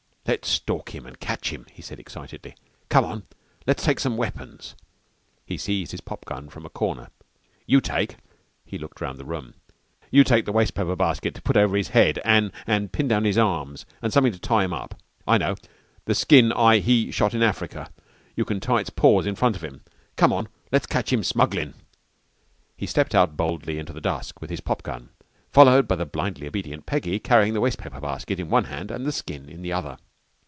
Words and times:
"Let's 0.27 0.47
stalk 0.47 0.95
him 0.95 1.05
an' 1.05 1.15
catch 1.17 1.51
him," 1.51 1.65
he 1.73 1.81
said 1.81 1.99
excitedly. 1.99 2.55
"Come 2.87 3.03
on. 3.03 3.23
Let's 3.67 3.83
take 3.83 3.99
some 3.99 4.15
weapons." 4.15 4.75
He 5.45 5.57
seized 5.57 5.91
his 5.91 5.99
pop 5.99 6.23
gun 6.23 6.47
from 6.47 6.65
a 6.65 6.69
corner. 6.69 7.09
"You 7.65 7.81
take" 7.81 8.15
he 8.65 8.77
looked 8.77 9.01
round 9.01 9.17
the 9.19 9.25
room 9.25 9.55
"You 10.09 10.23
take 10.23 10.45
the 10.45 10.53
wastepaper 10.53 10.95
basket 10.95 11.33
to 11.35 11.41
put 11.41 11.57
over 11.57 11.75
his 11.75 11.89
head 11.89 12.19
an' 12.23 12.53
an' 12.65 12.87
pin 12.89 13.09
down 13.09 13.25
his 13.25 13.37
arms 13.37 13.85
an' 14.01 14.11
somethin' 14.11 14.31
to 14.33 14.39
tie 14.39 14.63
him 14.63 14.71
up! 14.73 14.95
I 15.27 15.37
know 15.37 15.55
the 16.05 16.15
skin 16.15 16.53
I 16.53 16.77
he 16.79 17.11
shot 17.11 17.33
in 17.33 17.43
Africa. 17.43 17.89
You 18.33 18.45
can 18.45 18.61
tie 18.61 18.79
its 18.79 18.91
paws 18.91 19.25
in 19.25 19.35
front 19.35 19.57
of 19.57 19.63
him. 19.63 19.81
Come 20.15 20.31
on! 20.31 20.47
Let's 20.71 20.85
catch 20.85 21.11
him 21.11 21.23
smugglin'." 21.25 21.73
He 22.77 22.85
stepped 22.85 23.13
out 23.15 23.35
boldly 23.35 23.79
into 23.79 23.91
the 23.91 23.99
dusk 23.99 24.39
with 24.39 24.51
his 24.51 24.61
pop 24.61 24.81
gun, 24.83 25.09
followed 25.51 25.89
by 25.89 25.97
the 25.97 26.05
blindly 26.05 26.47
obedient 26.47 26.85
Peggy 26.85 27.19
carrying 27.19 27.53
the 27.53 27.59
wastepaper 27.59 27.99
basket 27.99 28.39
in 28.39 28.49
one 28.49 28.65
hand 28.65 28.91
and 28.91 29.05
the 29.05 29.11
skin 29.11 29.49
in 29.49 29.61
the 29.61 29.73
other. 29.73 29.97